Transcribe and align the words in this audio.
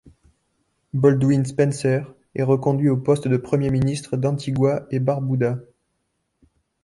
Baldwin 0.95 1.43
Spencer 1.45 2.01
est 2.33 2.41
reconduit 2.41 2.89
au 2.89 2.97
poste 2.97 3.27
de 3.27 3.37
Premier 3.37 3.69
ministre 3.69 4.17
d'Antigua-et-Barbuda. 4.17 5.59